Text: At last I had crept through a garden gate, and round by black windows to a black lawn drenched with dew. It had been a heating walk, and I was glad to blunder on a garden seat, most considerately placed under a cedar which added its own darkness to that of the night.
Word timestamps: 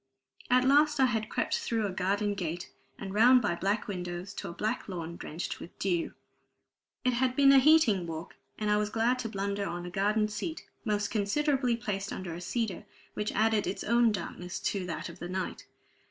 At 0.49 0.63
last 0.63 0.99
I 0.99 1.05
had 1.05 1.29
crept 1.29 1.59
through 1.59 1.85
a 1.85 1.91
garden 1.91 2.33
gate, 2.33 2.71
and 2.97 3.13
round 3.13 3.39
by 3.39 3.53
black 3.53 3.87
windows 3.87 4.33
to 4.33 4.49
a 4.49 4.53
black 4.53 4.89
lawn 4.89 5.15
drenched 5.15 5.59
with 5.59 5.77
dew. 5.77 6.15
It 7.05 7.13
had 7.13 7.35
been 7.35 7.51
a 7.51 7.59
heating 7.59 8.07
walk, 8.07 8.35
and 8.57 8.71
I 8.71 8.77
was 8.77 8.89
glad 8.89 9.19
to 9.19 9.29
blunder 9.29 9.67
on 9.67 9.85
a 9.85 9.91
garden 9.91 10.27
seat, 10.27 10.67
most 10.83 11.09
considerately 11.11 11.77
placed 11.77 12.11
under 12.11 12.33
a 12.33 12.41
cedar 12.41 12.87
which 13.13 13.31
added 13.33 13.67
its 13.67 13.83
own 13.83 14.11
darkness 14.11 14.59
to 14.71 14.87
that 14.87 15.07
of 15.07 15.19
the 15.19 15.29
night. 15.29 15.67